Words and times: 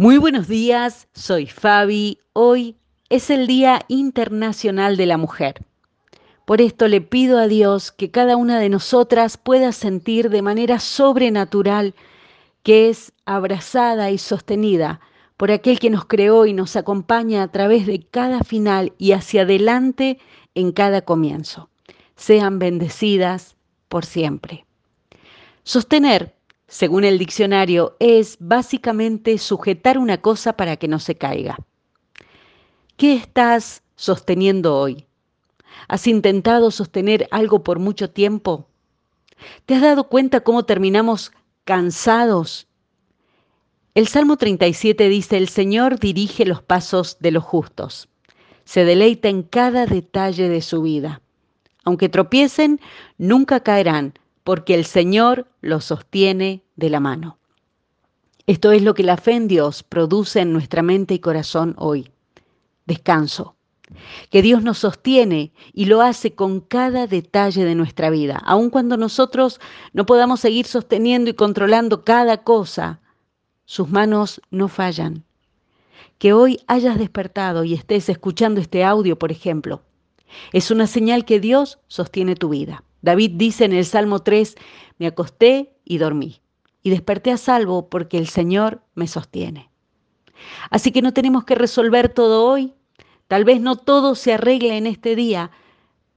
Muy 0.00 0.16
buenos 0.16 0.46
días, 0.46 1.08
soy 1.12 1.46
Fabi. 1.46 2.20
Hoy 2.32 2.76
es 3.08 3.30
el 3.30 3.48
Día 3.48 3.84
Internacional 3.88 4.96
de 4.96 5.06
la 5.06 5.16
Mujer. 5.16 5.64
Por 6.44 6.60
esto 6.60 6.86
le 6.86 7.00
pido 7.00 7.36
a 7.36 7.48
Dios 7.48 7.90
que 7.90 8.12
cada 8.12 8.36
una 8.36 8.60
de 8.60 8.68
nosotras 8.68 9.36
pueda 9.38 9.72
sentir 9.72 10.30
de 10.30 10.40
manera 10.40 10.78
sobrenatural 10.78 11.96
que 12.62 12.88
es 12.88 13.10
abrazada 13.26 14.12
y 14.12 14.18
sostenida 14.18 15.00
por 15.36 15.50
aquel 15.50 15.80
que 15.80 15.90
nos 15.90 16.04
creó 16.04 16.46
y 16.46 16.52
nos 16.52 16.76
acompaña 16.76 17.42
a 17.42 17.48
través 17.48 17.84
de 17.84 18.00
cada 18.00 18.44
final 18.44 18.92
y 18.98 19.10
hacia 19.10 19.42
adelante 19.42 20.20
en 20.54 20.70
cada 20.70 21.02
comienzo. 21.02 21.70
Sean 22.14 22.60
bendecidas 22.60 23.56
por 23.88 24.04
siempre. 24.04 24.64
Sostener 25.64 26.37
según 26.68 27.04
el 27.04 27.18
diccionario, 27.18 27.96
es 27.98 28.36
básicamente 28.40 29.38
sujetar 29.38 29.96
una 29.96 30.20
cosa 30.20 30.52
para 30.52 30.76
que 30.76 30.86
no 30.86 30.98
se 30.98 31.14
caiga. 31.14 31.56
¿Qué 32.98 33.14
estás 33.14 33.82
sosteniendo 33.96 34.76
hoy? 34.76 35.06
¿Has 35.88 36.06
intentado 36.06 36.70
sostener 36.70 37.26
algo 37.30 37.64
por 37.64 37.78
mucho 37.78 38.10
tiempo? 38.10 38.68
¿Te 39.64 39.76
has 39.76 39.82
dado 39.82 40.08
cuenta 40.08 40.40
cómo 40.40 40.64
terminamos 40.64 41.32
cansados? 41.64 42.66
El 43.94 44.06
Salmo 44.06 44.36
37 44.36 45.08
dice, 45.08 45.38
el 45.38 45.48
Señor 45.48 45.98
dirige 45.98 46.44
los 46.44 46.62
pasos 46.62 47.16
de 47.20 47.30
los 47.30 47.44
justos. 47.44 48.08
Se 48.64 48.84
deleita 48.84 49.30
en 49.30 49.42
cada 49.42 49.86
detalle 49.86 50.50
de 50.50 50.60
su 50.60 50.82
vida. 50.82 51.22
Aunque 51.84 52.10
tropiecen, 52.10 52.78
nunca 53.16 53.60
caerán, 53.60 54.12
porque 54.48 54.74
el 54.74 54.86
Señor 54.86 55.46
los 55.60 55.84
sostiene 55.84 56.62
de 56.74 56.88
la 56.88 57.00
mano. 57.00 57.36
Esto 58.46 58.72
es 58.72 58.80
lo 58.80 58.94
que 58.94 59.02
la 59.02 59.18
fe 59.18 59.32
en 59.32 59.46
Dios 59.46 59.82
produce 59.82 60.40
en 60.40 60.54
nuestra 60.54 60.80
mente 60.80 61.12
y 61.12 61.18
corazón 61.18 61.74
hoy. 61.76 62.10
Descanso. 62.86 63.56
Que 64.30 64.40
Dios 64.40 64.62
nos 64.62 64.78
sostiene 64.78 65.52
y 65.74 65.84
lo 65.84 66.00
hace 66.00 66.34
con 66.34 66.60
cada 66.60 67.06
detalle 67.06 67.66
de 67.66 67.74
nuestra 67.74 68.08
vida, 68.08 68.40
aun 68.46 68.70
cuando 68.70 68.96
nosotros 68.96 69.60
no 69.92 70.06
podamos 70.06 70.40
seguir 70.40 70.64
sosteniendo 70.64 71.28
y 71.28 71.34
controlando 71.34 72.02
cada 72.02 72.38
cosa, 72.38 73.02
sus 73.66 73.90
manos 73.90 74.40
no 74.50 74.68
fallan. 74.68 75.24
Que 76.16 76.32
hoy 76.32 76.58
hayas 76.68 76.98
despertado 76.98 77.64
y 77.64 77.74
estés 77.74 78.08
escuchando 78.08 78.62
este 78.62 78.82
audio, 78.82 79.18
por 79.18 79.30
ejemplo, 79.30 79.82
es 80.54 80.70
una 80.70 80.86
señal 80.86 81.26
que 81.26 81.38
Dios 81.38 81.80
sostiene 81.86 82.34
tu 82.34 82.48
vida. 82.48 82.82
David 83.02 83.32
dice 83.34 83.64
en 83.64 83.72
el 83.72 83.84
Salmo 83.84 84.20
3, 84.20 84.56
me 84.98 85.06
acosté 85.06 85.76
y 85.84 85.98
dormí, 85.98 86.40
y 86.82 86.90
desperté 86.90 87.30
a 87.30 87.36
salvo 87.36 87.88
porque 87.88 88.18
el 88.18 88.28
Señor 88.28 88.82
me 88.94 89.06
sostiene. 89.06 89.70
Así 90.70 90.92
que 90.92 91.02
no 91.02 91.12
tenemos 91.12 91.44
que 91.44 91.54
resolver 91.54 92.08
todo 92.08 92.46
hoy, 92.46 92.74
tal 93.26 93.44
vez 93.44 93.60
no 93.60 93.76
todo 93.76 94.14
se 94.14 94.34
arregle 94.34 94.76
en 94.76 94.86
este 94.86 95.16
día, 95.16 95.50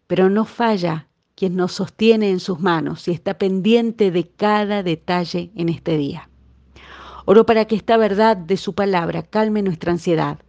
pero 0.07 0.29
no 0.29 0.45
falla 0.45 1.07
quien 1.35 1.55
nos 1.55 1.71
sostiene 1.73 2.29
en 2.29 2.39
sus 2.39 2.59
manos 2.59 3.07
y 3.07 3.11
está 3.11 3.37
pendiente 3.37 4.11
de 4.11 4.27
cada 4.27 4.83
detalle 4.83 5.51
en 5.55 5.69
este 5.69 5.97
día. 5.97 6.29
Oro 7.25 7.45
para 7.45 7.65
que 7.65 7.75
esta 7.75 7.97
verdad 7.97 8.37
de 8.37 8.57
su 8.57 8.75
palabra 8.75 9.23
calme 9.23 9.61
nuestra 9.61 9.91
ansiedad. 9.91 10.39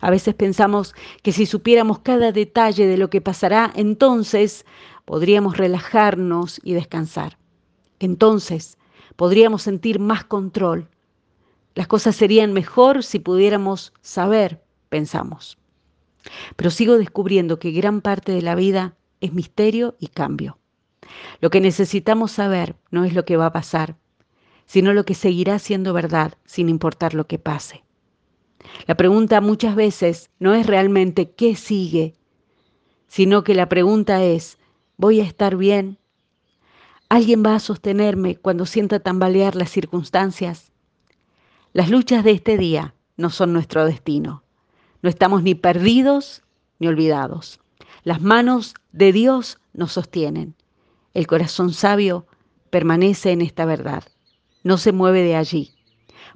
A 0.00 0.10
veces 0.10 0.34
pensamos 0.34 0.94
que 1.22 1.32
si 1.32 1.46
supiéramos 1.46 2.00
cada 2.00 2.32
detalle 2.32 2.86
de 2.86 2.96
lo 2.96 3.10
que 3.10 3.20
pasará, 3.20 3.72
entonces 3.74 4.64
podríamos 5.04 5.56
relajarnos 5.56 6.60
y 6.64 6.74
descansar. 6.74 7.38
Entonces 8.00 8.78
podríamos 9.16 9.62
sentir 9.62 9.98
más 9.98 10.24
control. 10.24 10.88
Las 11.74 11.86
cosas 11.86 12.16
serían 12.16 12.52
mejor 12.52 13.02
si 13.02 13.18
pudiéramos 13.18 13.92
saber, 14.00 14.62
pensamos. 14.88 15.58
Pero 16.56 16.70
sigo 16.70 16.98
descubriendo 16.98 17.58
que 17.58 17.72
gran 17.72 18.00
parte 18.00 18.32
de 18.32 18.42
la 18.42 18.54
vida 18.54 18.96
es 19.20 19.32
misterio 19.32 19.96
y 19.98 20.08
cambio. 20.08 20.58
Lo 21.40 21.50
que 21.50 21.60
necesitamos 21.60 22.32
saber 22.32 22.76
no 22.90 23.04
es 23.04 23.14
lo 23.14 23.24
que 23.24 23.36
va 23.36 23.46
a 23.46 23.52
pasar, 23.52 23.96
sino 24.66 24.92
lo 24.92 25.04
que 25.04 25.14
seguirá 25.14 25.58
siendo 25.58 25.92
verdad 25.92 26.34
sin 26.44 26.68
importar 26.68 27.14
lo 27.14 27.26
que 27.26 27.38
pase. 27.38 27.83
La 28.86 28.96
pregunta 28.96 29.40
muchas 29.40 29.74
veces 29.76 30.30
no 30.38 30.54
es 30.54 30.66
realmente 30.66 31.30
qué 31.30 31.56
sigue, 31.56 32.14
sino 33.06 33.44
que 33.44 33.54
la 33.54 33.68
pregunta 33.68 34.22
es, 34.22 34.58
voy 34.96 35.20
a 35.20 35.24
estar 35.24 35.56
bien. 35.56 35.98
Alguien 37.08 37.42
va 37.44 37.54
a 37.54 37.60
sostenerme 37.60 38.36
cuando 38.36 38.66
sienta 38.66 39.00
tambalear 39.00 39.56
las 39.56 39.70
circunstancias. 39.70 40.72
Las 41.72 41.90
luchas 41.90 42.24
de 42.24 42.32
este 42.32 42.58
día 42.58 42.94
no 43.16 43.30
son 43.30 43.52
nuestro 43.52 43.84
destino. 43.84 44.42
No 45.02 45.08
estamos 45.08 45.42
ni 45.42 45.54
perdidos 45.54 46.42
ni 46.78 46.88
olvidados. 46.88 47.60
Las 48.02 48.20
manos 48.20 48.74
de 48.92 49.12
Dios 49.12 49.58
nos 49.72 49.92
sostienen. 49.92 50.54
El 51.14 51.26
corazón 51.26 51.72
sabio 51.72 52.26
permanece 52.70 53.32
en 53.32 53.40
esta 53.40 53.64
verdad. 53.64 54.04
No 54.62 54.78
se 54.78 54.92
mueve 54.92 55.22
de 55.22 55.36
allí, 55.36 55.73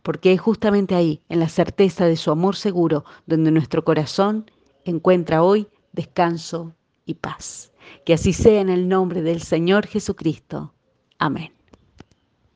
porque 0.03 0.33
es 0.33 0.41
justamente 0.41 0.95
ahí, 0.95 1.23
en 1.29 1.41
la 1.41 1.49
certeza 1.49 2.07
de 2.07 2.17
su 2.17 2.31
amor 2.31 2.57
seguro, 2.57 3.05
donde 3.27 3.51
nuestro 3.51 3.85
corazón 3.85 4.51
encuentra 4.85 5.43
hoy 5.43 5.69
descanso 5.93 6.75
y 7.05 7.15
paz. 7.15 7.73
Que 8.05 8.15
así 8.15 8.33
sea 8.33 8.61
en 8.61 8.69
el 8.69 8.89
nombre 8.89 9.23
del 9.23 9.43
Señor 9.43 9.87
Jesucristo. 9.87 10.75
Amén. 11.19 11.58